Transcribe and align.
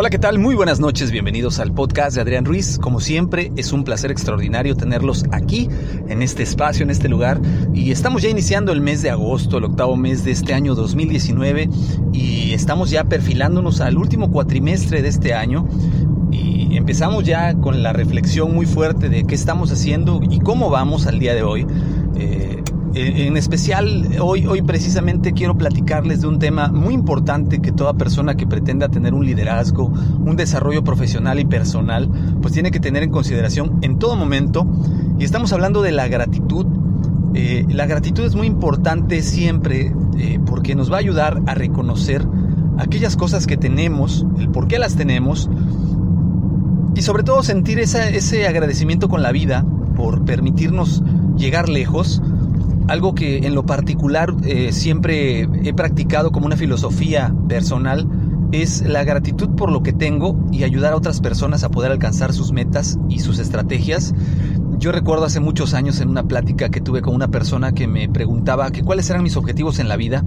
Hola, 0.00 0.08
¿qué 0.08 0.18
tal? 0.18 0.38
Muy 0.38 0.54
buenas 0.54 0.80
noches, 0.80 1.10
bienvenidos 1.10 1.58
al 1.58 1.74
podcast 1.74 2.14
de 2.14 2.22
Adrián 2.22 2.46
Ruiz. 2.46 2.78
Como 2.78 3.00
siempre, 3.00 3.52
es 3.56 3.70
un 3.70 3.84
placer 3.84 4.10
extraordinario 4.10 4.74
tenerlos 4.74 5.26
aquí, 5.30 5.68
en 6.08 6.22
este 6.22 6.42
espacio, 6.42 6.84
en 6.84 6.88
este 6.88 7.10
lugar. 7.10 7.38
Y 7.74 7.90
estamos 7.90 8.22
ya 8.22 8.30
iniciando 8.30 8.72
el 8.72 8.80
mes 8.80 9.02
de 9.02 9.10
agosto, 9.10 9.58
el 9.58 9.64
octavo 9.64 9.98
mes 9.98 10.24
de 10.24 10.30
este 10.30 10.54
año 10.54 10.74
2019, 10.74 11.68
y 12.14 12.54
estamos 12.54 12.88
ya 12.88 13.04
perfilándonos 13.04 13.82
al 13.82 13.98
último 13.98 14.32
cuatrimestre 14.32 15.02
de 15.02 15.08
este 15.08 15.34
año. 15.34 15.68
Y 16.32 16.78
empezamos 16.78 17.24
ya 17.24 17.52
con 17.56 17.82
la 17.82 17.92
reflexión 17.92 18.54
muy 18.54 18.64
fuerte 18.64 19.10
de 19.10 19.24
qué 19.24 19.34
estamos 19.34 19.70
haciendo 19.70 20.22
y 20.30 20.38
cómo 20.38 20.70
vamos 20.70 21.06
al 21.08 21.18
día 21.18 21.34
de 21.34 21.42
hoy. 21.42 21.66
Eh, 22.16 22.62
en 22.94 23.36
especial, 23.36 24.16
hoy, 24.20 24.46
hoy 24.46 24.62
precisamente 24.62 25.32
quiero 25.32 25.56
platicarles 25.56 26.22
de 26.22 26.26
un 26.26 26.38
tema 26.40 26.68
muy 26.68 26.94
importante 26.94 27.60
que 27.60 27.70
toda 27.70 27.94
persona 27.94 28.34
que 28.34 28.46
pretenda 28.46 28.88
tener 28.88 29.14
un 29.14 29.24
liderazgo, 29.24 29.86
un 29.86 30.34
desarrollo 30.36 30.82
profesional 30.82 31.38
y 31.38 31.44
personal, 31.44 32.10
pues 32.42 32.52
tiene 32.52 32.72
que 32.72 32.80
tener 32.80 33.04
en 33.04 33.10
consideración 33.10 33.78
en 33.82 33.98
todo 33.98 34.16
momento. 34.16 34.66
Y 35.18 35.24
estamos 35.24 35.52
hablando 35.52 35.82
de 35.82 35.92
la 35.92 36.08
gratitud. 36.08 36.66
Eh, 37.34 37.64
la 37.68 37.86
gratitud 37.86 38.24
es 38.24 38.34
muy 38.34 38.48
importante 38.48 39.22
siempre 39.22 39.94
eh, 40.18 40.40
porque 40.44 40.74
nos 40.74 40.90
va 40.90 40.96
a 40.96 41.00
ayudar 41.00 41.40
a 41.46 41.54
reconocer 41.54 42.26
aquellas 42.78 43.16
cosas 43.16 43.46
que 43.46 43.56
tenemos, 43.56 44.26
el 44.38 44.48
por 44.48 44.66
qué 44.66 44.80
las 44.80 44.96
tenemos 44.96 45.48
y 46.96 47.02
sobre 47.02 47.22
todo 47.22 47.42
sentir 47.44 47.78
ese 47.78 48.46
agradecimiento 48.48 49.08
con 49.08 49.22
la 49.22 49.30
vida 49.30 49.64
por 49.94 50.24
permitirnos 50.24 51.02
llegar 51.36 51.68
lejos 51.68 52.20
algo 52.90 53.14
que 53.14 53.38
en 53.46 53.54
lo 53.54 53.64
particular 53.64 54.34
eh, 54.44 54.72
siempre 54.72 55.48
he 55.62 55.72
practicado 55.72 56.32
como 56.32 56.46
una 56.46 56.56
filosofía 56.56 57.32
personal 57.48 58.08
es 58.50 58.82
la 58.82 59.04
gratitud 59.04 59.50
por 59.50 59.70
lo 59.70 59.84
que 59.84 59.92
tengo 59.92 60.36
y 60.50 60.64
ayudar 60.64 60.92
a 60.92 60.96
otras 60.96 61.20
personas 61.20 61.62
a 61.62 61.68
poder 61.68 61.92
alcanzar 61.92 62.32
sus 62.32 62.50
metas 62.50 62.98
y 63.08 63.20
sus 63.20 63.38
estrategias. 63.38 64.12
Yo 64.78 64.90
recuerdo 64.90 65.24
hace 65.24 65.38
muchos 65.38 65.72
años 65.72 66.00
en 66.00 66.08
una 66.08 66.24
plática 66.24 66.68
que 66.68 66.80
tuve 66.80 67.00
con 67.00 67.14
una 67.14 67.28
persona 67.28 67.70
que 67.70 67.86
me 67.86 68.08
preguntaba 68.08 68.72
que 68.72 68.82
cuáles 68.82 69.08
eran 69.08 69.22
mis 69.22 69.36
objetivos 69.36 69.78
en 69.78 69.88
la 69.88 69.96
vida. 69.96 70.24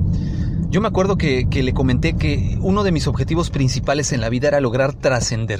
Yo 0.69 0.79
me 0.79 0.87
acuerdo 0.87 1.17
que, 1.17 1.49
que 1.49 1.63
le 1.63 1.73
comenté 1.73 2.13
que 2.13 2.57
uno 2.61 2.83
de 2.83 2.93
mis 2.93 3.07
objetivos 3.07 3.49
principales 3.49 4.13
en 4.13 4.21
la 4.21 4.29
vida 4.29 4.47
era 4.47 4.61
lograr 4.61 4.93
trascender. 4.93 5.59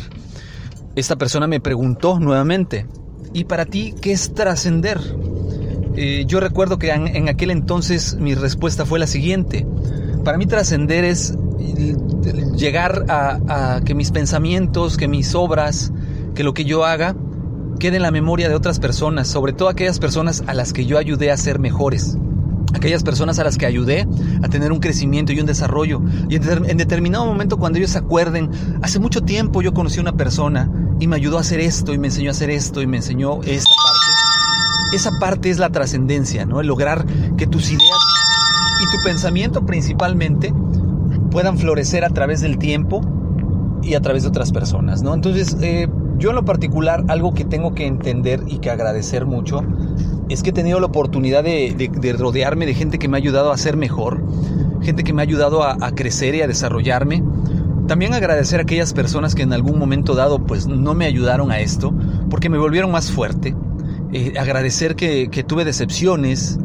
Esta 0.95 1.17
persona 1.17 1.47
me 1.47 1.59
preguntó 1.59 2.17
nuevamente, 2.17 2.85
¿y 3.33 3.43
para 3.43 3.65
ti 3.65 3.93
qué 4.01 4.13
es 4.13 4.33
trascender? 4.33 5.01
Eh, 5.95 6.25
yo 6.27 6.39
recuerdo 6.39 6.80
que 6.80 6.91
en, 6.91 7.30
aquel 7.30 7.52
entonces 7.52 8.16
mi 8.16 8.36
respuesta 8.36 8.86
fue 8.86 8.99
la 8.99 9.08
siguiente. 9.08 9.66
Para 10.23 10.38
mí 10.38 10.45
trascender 10.45 11.03
es 11.03 11.38
eh, 11.59 11.95
llegar 12.55 13.05
a, 13.09 13.81
que 13.85 13.94
mis 13.94 14.11
pensamientos, 14.11 14.97
que 14.97 15.08
mis 15.08 15.35
obras, 15.35 15.91
que 16.35 16.44
lo 16.44 16.53
que 16.53 16.66
yo 16.66 16.85
haga 16.85 17.16
quede 17.80 17.97
en 17.97 18.03
la 18.03 18.11
memoria 18.11 18.50
de 18.50 18.55
otras 18.55 18.80
personas, 18.80 19.27
sobre 19.27 19.53
todo 19.53 19.67
aquellas 19.67 20.00
personas 20.00 20.44
a 20.47 20.53
las 20.53 20.73
que 20.73 20.85
yo 20.85 20.97
ayudé 20.97 21.31
a 21.31 21.38
ser 21.38 21.59
mejores 21.59 22.17
aquellas 22.73 23.03
personas 23.03 23.40
a 23.40 23.44
las 23.44 23.57
que 23.57 23.66
ayudé 23.66 24.07
a 24.41 24.50
tener 24.50 24.72
un 24.72 24.79
crecimiento 24.79 25.31
y 25.31 25.40
un 25.40 25.46
desarrollo. 25.46 26.01
Y 26.28 26.35
en, 26.35 26.78
determinado 26.78 27.25
momento 27.25 27.57
cuando 27.57 27.78
ellos 27.78 27.91
se 27.91 28.00
acuerden, 28.00 28.50
hace 28.81 29.00
mucho 29.00 29.22
tiempo 29.22 29.62
yo 29.62 29.73
conocí 29.73 30.00
a 30.00 30.01
una 30.01 30.17
persona 30.17 30.72
y 31.00 31.07
me 31.07 31.16
ayudó 31.16 31.38
a 31.38 31.41
hacer 31.41 31.59
esto 31.59 31.94
y 31.94 31.97
me 31.97 32.07
enseñó 32.07 32.29
a 32.29 32.31
hacer 32.31 32.50
esto 32.50 32.81
y 32.81 32.88
me 32.88 32.97
enseñó 32.97 33.41
esta 33.44 33.72
esa 34.95 35.11
parte 35.19 35.49
es 35.49 35.59
la 35.59 35.69
trascendencia, 35.69 36.45
¿no? 36.45 36.61
El 36.61 36.67
lograr 36.67 37.05
que 37.37 37.47
tus 37.47 37.69
ideas 37.69 37.99
y 38.81 38.95
tu 38.95 39.03
pensamiento 39.03 39.65
principalmente 39.65 40.53
puedan 41.31 41.57
florecer 41.57 42.05
a 42.05 42.09
través 42.09 42.41
del 42.41 42.57
tiempo 42.57 43.01
y 43.81 43.95
a 43.95 44.01
través 44.01 44.23
de 44.23 44.29
otras 44.29 44.51
personas, 44.51 45.01
¿no? 45.01 45.13
Entonces, 45.13 45.57
eh, 45.61 45.87
yo 46.17 46.29
en 46.29 46.35
lo 46.35 46.45
particular, 46.45 47.03
algo 47.07 47.33
que 47.33 47.43
tengo 47.43 47.73
que 47.73 47.85
entender 47.85 48.43
y 48.47 48.59
que 48.59 48.69
agradecer 48.69 49.25
mucho 49.25 49.61
es 50.29 50.41
que 50.41 50.51
he 50.51 50.53
tenido 50.53 50.79
la 50.79 50.85
oportunidad 50.85 51.43
de, 51.43 52.15
rodearme 52.17 52.65
de 52.65 52.73
gente 52.73 52.97
que 52.97 53.07
me 53.07 53.17
ha 53.17 53.19
ayudado 53.19 53.51
a 53.51 53.57
ser 53.57 53.75
mejor, 53.75 54.23
gente 54.81 55.03
que 55.03 55.11
me 55.11 55.21
ha 55.21 55.23
ayudado 55.23 55.63
a, 55.63 55.77
a 55.81 55.91
crecer 55.93 56.35
y 56.35 56.41
a 56.41 56.47
desarrollarme. 56.47 57.23
También 57.87 58.13
agradecer 58.13 58.59
a 58.59 58.63
aquellas 58.63 58.93
personas 58.93 59.35
que 59.35 59.41
en 59.41 59.51
algún 59.51 59.77
momento 59.77 60.15
dado 60.15 60.45
pues 60.45 60.67
no 60.67 60.93
me 60.93 61.05
ayudaron 61.05 61.51
a 61.51 61.59
esto, 61.59 61.93
porque 62.29 62.49
me 62.49 62.57
volvieron 62.57 62.91
más 62.91 63.11
fuerte, 63.11 63.53
agradecer 64.38 64.96
que, 64.96 65.28
tuve 65.47 65.66
decepciones, 65.66 66.59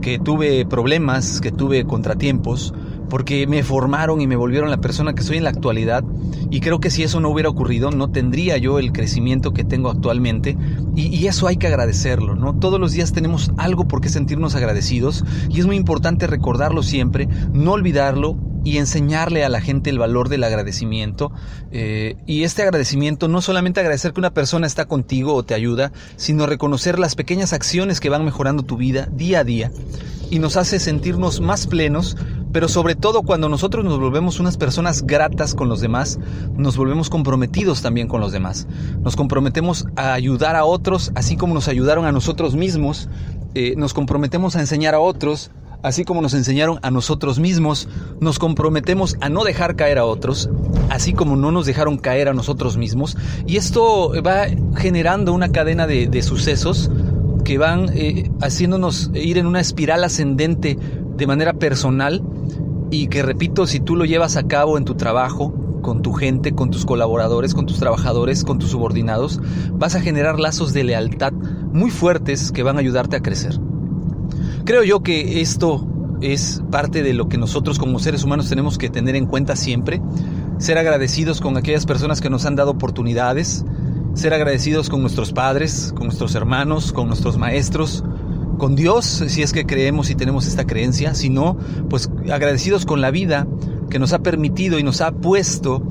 que 0.00 0.18
tuve 0.18 0.66
problemas, 0.66 1.40
que 1.40 1.52
tuve 1.52 1.84
contratiempos, 1.84 2.74
porque 3.08 3.46
me 3.46 3.62
formaron 3.62 4.20
y 4.20 4.26
me 4.26 4.36
volvieron 4.36 4.70
la 4.70 4.78
persona 4.78 5.14
que 5.14 5.22
soy 5.22 5.36
en 5.36 5.44
la 5.44 5.50
actualidad. 5.50 6.04
Y 6.50 6.60
creo 6.60 6.80
que 6.80 6.90
si 6.90 7.02
eso 7.02 7.20
no 7.20 7.30
hubiera 7.30 7.48
ocurrido, 7.48 7.90
no 7.90 8.10
tendría 8.10 8.56
yo 8.58 8.78
el 8.78 8.92
crecimiento 8.92 9.52
que 9.52 9.64
tengo 9.64 9.90
actualmente. 9.90 10.56
Y, 10.94 11.26
eso 11.26 11.46
hay 11.46 11.56
que 11.56 11.66
agradecerlo, 11.66 12.34
¿no? 12.34 12.54
Todos 12.54 12.78
los 12.78 12.92
días 12.92 13.12
tenemos 13.12 13.50
algo 13.56 13.88
por 13.88 14.00
qué 14.00 14.08
sentirnos 14.08 14.54
agradecidos 14.54 15.24
y 15.48 15.60
es 15.60 15.66
muy 15.66 15.76
importante 15.76 16.26
recordarlo 16.26 16.82
siempre, 16.82 17.28
no 17.52 17.72
olvidarlo 17.72 18.36
y 18.64 18.78
enseñarle 18.78 19.44
a 19.44 19.48
la 19.48 19.60
gente 19.60 19.90
el 19.90 19.98
valor 19.98 20.28
del 20.28 20.42
agradecimiento. 20.42 21.30
Eh, 21.70 22.16
y 22.26 22.42
este 22.42 22.62
agradecimiento 22.62 23.28
no 23.28 23.40
solamente 23.40 23.80
agradecer 23.80 24.12
que 24.12 24.20
una 24.20 24.34
persona 24.34 24.66
está 24.66 24.86
contigo 24.86 25.34
o 25.34 25.42
te 25.44 25.54
ayuda, 25.54 25.92
sino 26.16 26.46
reconocer 26.46 26.98
las 26.98 27.14
pequeñas 27.14 27.52
acciones 27.52 28.00
que 28.00 28.08
van 28.08 28.24
mejorando 28.24 28.62
tu 28.62 28.76
vida 28.76 29.08
día 29.12 29.40
a 29.40 29.44
día 29.44 29.70
y 30.30 30.38
nos 30.38 30.56
hace 30.56 30.80
sentirnos 30.80 31.40
más 31.40 31.66
plenos, 31.66 32.16
pero 32.52 32.68
sobre 32.68 32.94
todo 32.94 33.22
cuando 33.22 33.48
nosotros 33.48 33.84
nos 33.84 33.98
volvemos 33.98 34.40
unas 34.40 34.56
personas 34.56 35.06
gratas 35.06 35.54
con 35.54 35.68
los 35.68 35.80
demás, 35.80 36.18
nos 36.56 36.76
volvemos 36.76 37.10
comprometidos 37.10 37.82
también 37.82 38.08
con 38.08 38.20
los 38.20 38.32
demás. 38.32 38.66
Nos 39.02 39.16
comprometemos 39.16 39.86
a 39.96 40.12
ayudar 40.12 40.56
a 40.56 40.64
otros, 40.64 41.12
así 41.14 41.36
como 41.36 41.54
nos 41.54 41.68
ayudaron 41.68 42.04
a 42.04 42.12
nosotros 42.12 42.56
mismos, 42.56 43.08
eh, 43.54 43.74
nos 43.76 43.94
comprometemos 43.94 44.56
a 44.56 44.60
enseñar 44.60 44.94
a 44.94 45.00
otros, 45.00 45.50
así 45.84 46.04
como 46.04 46.22
nos 46.22 46.34
enseñaron 46.34 46.80
a 46.82 46.90
nosotros 46.90 47.38
mismos, 47.38 47.88
nos 48.18 48.38
comprometemos 48.38 49.16
a 49.20 49.28
no 49.28 49.44
dejar 49.44 49.76
caer 49.76 49.98
a 49.98 50.06
otros, 50.06 50.48
así 50.88 51.12
como 51.12 51.36
no 51.36 51.52
nos 51.52 51.66
dejaron 51.66 51.98
caer 51.98 52.28
a 52.28 52.32
nosotros 52.32 52.78
mismos, 52.78 53.16
y 53.46 53.58
esto 53.58 54.12
va 54.26 54.46
generando 54.76 55.32
una 55.32 55.52
cadena 55.52 55.86
de, 55.86 56.22
sucesos 56.22 56.90
que 57.44 57.58
van 57.58 57.90
eh, 57.92 58.30
haciéndonos 58.40 59.10
ir 59.12 59.36
en 59.36 59.46
una 59.46 59.60
espiral 59.60 60.02
ascendente 60.02 60.78
de 61.16 61.26
manera 61.26 61.52
personal 61.52 62.22
y 62.90 63.08
que 63.08 63.22
repito, 63.22 63.66
si 63.66 63.78
tú 63.78 63.94
lo 63.94 64.06
llevas 64.06 64.36
a 64.36 64.46
cabo 64.46 64.78
en 64.78 64.86
tu 64.86 64.94
trabajo, 64.94 65.52
con 65.82 66.00
tu 66.00 66.14
gente, 66.14 66.54
con 66.54 66.70
tus 66.70 66.86
colaboradores, 66.86 67.52
con 67.52 67.66
tus 67.66 67.78
trabajadores, 67.78 68.42
con 68.42 68.58
tus 68.58 68.70
subordinados, 68.70 69.38
vas 69.72 69.94
a 69.94 70.00
generar 70.00 70.40
lazos 70.40 70.72
de 70.72 70.84
lealtad 70.84 71.32
muy 71.34 71.90
fuertes 71.90 72.50
que 72.52 72.62
van 72.62 72.78
a 72.78 72.80
ayudarte 72.80 73.16
a 73.16 73.20
crecer. 73.20 73.60
Creo 74.64 74.82
yo 74.82 75.02
que 75.02 75.42
esto 75.42 75.86
es 76.22 76.62
parte 76.70 77.02
de 77.02 77.12
lo 77.12 77.28
que 77.28 77.36
nosotros 77.36 77.78
como 77.78 77.98
seres 77.98 78.24
humanos 78.24 78.48
tenemos 78.48 78.78
que 78.78 78.88
tener 78.88 79.14
en 79.14 79.26
cuenta 79.26 79.56
siempre, 79.56 80.00
ser 80.58 80.78
agradecidos 80.78 81.42
con 81.42 81.58
aquellas 81.58 81.84
personas 81.84 82.22
que 82.22 82.30
nos 82.30 82.46
han 82.46 82.56
dado 82.56 82.70
oportunidades, 82.70 83.62
ser 84.14 84.32
agradecidos 84.32 84.88
con 84.88 85.02
nuestros 85.02 85.32
padres, 85.32 85.92
con 85.94 86.06
nuestros 86.06 86.34
hermanos, 86.34 86.94
con 86.94 87.08
nuestros 87.08 87.36
maestros, 87.36 88.04
con 88.56 88.74
Dios, 88.74 89.04
si 89.04 89.42
es 89.42 89.52
que 89.52 89.66
creemos 89.66 90.08
y 90.08 90.14
tenemos 90.14 90.46
esta 90.46 90.66
creencia, 90.66 91.14
si 91.14 91.28
no, 91.28 91.58
pues 91.90 92.08
agradecidos 92.32 92.86
con 92.86 93.02
la 93.02 93.10
vida 93.10 93.46
que 93.90 93.98
nos 93.98 94.14
ha 94.14 94.20
permitido 94.20 94.78
y 94.78 94.82
nos 94.82 95.02
ha 95.02 95.12
puesto 95.12 95.82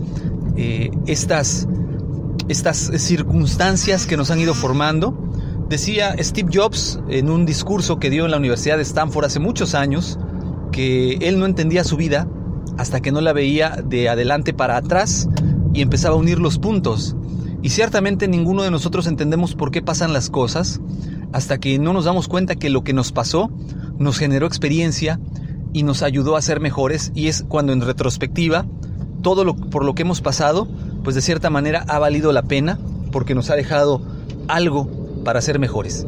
eh, 0.58 0.90
estas, 1.06 1.68
estas 2.48 2.92
circunstancias 2.98 4.08
que 4.08 4.18
nos 4.18 4.32
han 4.32 4.40
ido 4.40 4.56
formando 4.56 5.33
Decía 5.74 6.16
Steve 6.20 6.52
Jobs 6.54 7.00
en 7.10 7.32
un 7.32 7.48
discurso 7.48 7.98
que 7.98 8.12
dio 8.12 8.26
en 8.26 8.30
la 8.30 8.38
Universidad 8.38 8.78
de 8.78 8.84
Stanford 8.84 9.26
hace 9.26 9.40
muchos 9.40 9.74
años 9.74 10.20
que 10.72 11.14
él 11.16 11.40
no 11.40 11.48
entendía 11.48 11.84
su 11.84 11.98
vida 11.98 12.28
hasta 12.78 13.02
que 13.02 13.12
no 13.12 13.22
la 13.22 13.34
veía 13.34 13.82
de 13.84 14.08
adelante 14.08 14.54
para 14.54 14.78
atrás 14.78 15.28
y 15.74 15.82
empezaba 15.82 16.14
a 16.14 16.20
unir 16.20 16.38
los 16.38 16.60
puntos. 16.60 17.16
Y 17.64 17.70
ciertamente 17.70 18.28
ninguno 18.28 18.62
de 18.62 18.70
nosotros 18.70 19.08
entendemos 19.08 19.56
por 19.56 19.72
qué 19.72 19.82
pasan 19.82 20.14
las 20.14 20.30
cosas 20.30 20.80
hasta 21.32 21.58
que 21.58 21.80
no 21.80 21.92
nos 21.92 22.06
damos 22.06 22.28
cuenta 22.28 22.56
que 22.56 22.70
lo 22.70 22.84
que 22.84 22.94
nos 22.94 23.12
pasó 23.12 23.50
nos 23.98 24.20
generó 24.20 24.46
experiencia 24.46 25.20
y 25.74 25.82
nos 25.82 26.04
ayudó 26.04 26.36
a 26.36 26.44
ser 26.44 26.60
mejores 26.60 27.12
y 27.16 27.30
es 27.30 27.46
cuando 27.48 27.74
en 27.74 27.82
retrospectiva 27.82 28.68
todo 29.24 29.44
lo, 29.44 29.56
por 29.56 29.86
lo 29.86 29.96
que 29.96 30.04
hemos 30.04 30.22
pasado, 30.22 30.68
pues 31.04 31.16
de 31.16 31.24
cierta 31.24 31.50
manera 31.50 31.84
ha 31.88 31.98
valido 31.98 32.32
la 32.32 32.44
pena 32.44 32.78
porque 33.12 33.34
nos 33.34 33.50
ha 33.50 33.56
dejado 33.56 34.04
algo 34.48 35.03
para 35.24 35.42
ser 35.42 35.60
mejores. 35.60 36.06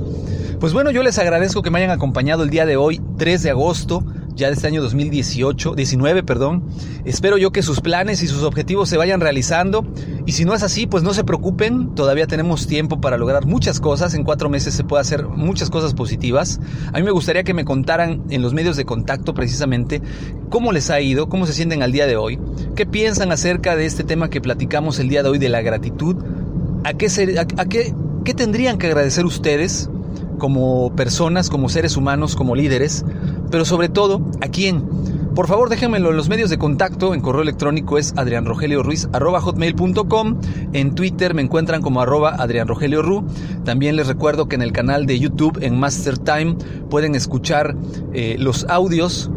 Pues 0.59 0.73
bueno, 0.73 0.91
yo 0.91 1.03
les 1.03 1.17
agradezco 1.17 1.61
que 1.61 1.69
me 1.69 1.79
hayan 1.79 1.91
acompañado 1.91 2.43
el 2.43 2.49
día 2.49 2.65
de 2.65 2.77
hoy, 2.77 3.01
3 3.17 3.43
de 3.43 3.49
agosto, 3.49 4.03
ya 4.35 4.47
de 4.47 4.53
este 4.53 4.67
año 4.67 4.81
2018, 4.81 5.75
19, 5.75 6.23
perdón. 6.23 6.63
Espero 7.05 7.37
yo 7.37 7.51
que 7.51 7.63
sus 7.63 7.81
planes 7.81 8.21
y 8.21 8.27
sus 8.27 8.43
objetivos 8.43 8.89
se 8.89 8.97
vayan 8.97 9.21
realizando. 9.21 9.85
Y 10.25 10.33
si 10.33 10.45
no 10.45 10.53
es 10.53 10.63
así, 10.63 10.87
pues 10.87 11.03
no 11.03 11.13
se 11.13 11.23
preocupen, 11.23 11.95
todavía 11.95 12.27
tenemos 12.27 12.67
tiempo 12.67 12.99
para 12.99 13.17
lograr 13.17 13.45
muchas 13.45 13.79
cosas. 13.79 14.13
En 14.13 14.23
cuatro 14.23 14.49
meses 14.49 14.73
se 14.73 14.83
puede 14.83 15.01
hacer 15.01 15.27
muchas 15.27 15.69
cosas 15.69 15.93
positivas. 15.93 16.59
A 16.91 16.97
mí 16.97 17.03
me 17.03 17.11
gustaría 17.11 17.43
que 17.43 17.53
me 17.53 17.65
contaran 17.65 18.23
en 18.29 18.41
los 18.41 18.53
medios 18.53 18.75
de 18.75 18.85
contacto 18.85 19.33
precisamente 19.33 20.01
cómo 20.49 20.71
les 20.71 20.89
ha 20.89 20.99
ido, 20.99 21.29
cómo 21.29 21.45
se 21.45 21.53
sienten 21.53 21.81
al 21.81 21.91
día 21.91 22.07
de 22.07 22.17
hoy, 22.17 22.39
qué 22.75 22.85
piensan 22.85 23.31
acerca 23.31 23.75
de 23.75 23.85
este 23.85 24.03
tema 24.03 24.29
que 24.29 24.41
platicamos 24.41 24.99
el 24.99 25.09
día 25.09 25.23
de 25.23 25.29
hoy 25.29 25.37
de 25.37 25.49
la 25.49 25.61
gratitud, 25.61 26.17
a 26.83 26.93
qué, 26.93 27.07
a 27.57 27.65
qué, 27.65 27.93
qué 28.25 28.33
tendrían 28.33 28.77
que 28.77 28.87
agradecer 28.87 29.25
ustedes 29.25 29.89
como 30.37 30.93
personas, 30.95 31.49
como 31.49 31.69
seres 31.69 31.95
humanos, 31.95 32.35
como 32.35 32.55
líderes, 32.55 33.05
pero 33.51 33.63
sobre 33.63 33.87
todo, 33.87 34.21
¿a 34.41 34.49
quién? 34.49 34.83
Por 35.35 35.47
favor, 35.47 35.69
déjenmelo 35.69 36.09
en 36.09 36.17
los 36.17 36.27
medios 36.27 36.49
de 36.49 36.57
contacto. 36.57 37.13
En 37.13 37.21
correo 37.21 37.41
electrónico 37.41 37.97
es 37.97 38.13
hotmail.com 38.13 40.41
En 40.73 40.95
Twitter 40.95 41.33
me 41.33 41.41
encuentran 41.41 41.81
como 41.81 42.01
arroba 42.01 42.35
adrianrogelioru. 42.35 43.25
También 43.63 43.95
les 43.95 44.07
recuerdo 44.07 44.47
que 44.47 44.55
en 44.55 44.61
el 44.61 44.71
canal 44.71 45.05
de 45.05 45.19
YouTube, 45.19 45.59
en 45.61 45.77
Master 45.77 46.17
Time, 46.17 46.55
pueden 46.89 47.15
escuchar 47.15 47.75
eh, 48.13 48.37
los 48.39 48.65
audios. 48.69 49.29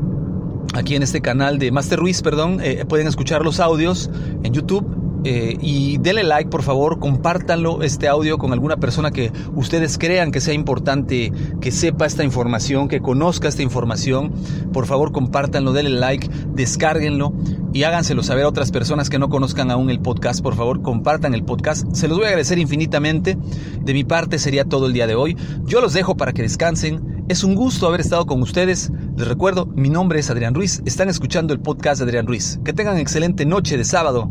Aquí 0.75 0.95
en 0.95 1.03
este 1.03 1.21
canal 1.21 1.59
de 1.59 1.73
Master 1.73 1.99
Ruiz, 1.99 2.23
perdón, 2.23 2.61
eh, 2.63 2.85
pueden 2.89 3.09
escuchar 3.09 3.43
los 3.43 3.59
audios 3.59 4.11
en 4.45 4.55
YouTube 4.55 4.98
eh, 5.25 5.57
y 5.61 5.99
denle 5.99 6.23
like, 6.23 6.49
por 6.51 6.63
favor, 6.63 6.99
compártanlo 6.99 7.83
este 7.83 8.09
audio 8.09 8.39
con 8.39 8.53
alguna 8.53 8.77
persona 8.77 9.11
que 9.11 9.33
ustedes 9.55 9.99
crean 9.99 10.31
que 10.31 10.41
sea 10.41 10.55
importante, 10.55 11.33
que 11.61 11.71
sepa 11.73 12.07
esta 12.07 12.25
información, 12.25 12.89
que 12.89 13.01
conozca 13.01 13.49
esta 13.49 13.63
información. 13.63 14.33
Por 14.73 14.87
favor, 14.87 15.13
compártanlo, 15.13 15.73
denle 15.73 15.99
like, 15.99 16.29
descárguenlo 16.55 17.33
y 17.73 17.83
háganselo 17.83 18.23
saber 18.23 18.45
a 18.45 18.49
otras 18.49 18.71
personas 18.71 19.11
que 19.11 19.19
no 19.19 19.29
conozcan 19.29 19.71
aún 19.71 19.91
el 19.91 20.01
podcast. 20.01 20.43
Por 20.43 20.55
favor, 20.55 20.83
compartan 20.83 21.35
el 21.35 21.45
podcast. 21.45 21.87
Se 21.93 22.09
los 22.09 22.19
voy 22.19 22.27
a 22.27 22.29
agradecer 22.29 22.59
infinitamente. 22.59 23.37
De 23.81 23.93
mi 23.93 24.05
parte 24.05 24.39
sería 24.39 24.65
todo 24.65 24.87
el 24.87 24.93
día 24.93 25.07
de 25.07 25.15
hoy. 25.15 25.37
Yo 25.65 25.81
los 25.81 25.93
dejo 25.93 26.17
para 26.17 26.33
que 26.33 26.43
descansen. 26.43 27.25
Es 27.29 27.45
un 27.45 27.55
gusto 27.55 27.87
haber 27.87 28.01
estado 28.01 28.25
con 28.25 28.41
ustedes. 28.41 28.91
Les 29.17 29.29
recuerdo, 29.29 29.67
mi 29.67 29.91
nombre 29.91 30.21
es 30.21 30.31
Adrián 30.31 30.55
Ruiz. 30.55 30.81
Están 30.87 31.09
escuchando 31.09 31.53
el 31.53 31.61
podcast 31.61 32.01
de 32.01 32.05
Adrián 32.05 32.27
Ruiz. 32.27 32.59
Que 32.65 32.73
tengan 32.73 32.99
excelente 32.99 33.45
noche 33.45 33.77
de 33.77 33.85
sábado. 33.85 34.31